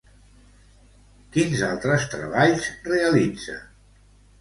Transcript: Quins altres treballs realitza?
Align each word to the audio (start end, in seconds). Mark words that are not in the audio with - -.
Quins 1.37 1.63
altres 1.69 2.09
treballs 2.17 2.73
realitza? 2.91 3.63